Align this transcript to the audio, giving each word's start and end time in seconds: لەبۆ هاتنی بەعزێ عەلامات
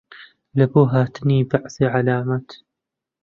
لەبۆ 0.57 0.81
هاتنی 0.93 1.47
بەعزێ 1.49 1.87
عەلامات 1.95 2.47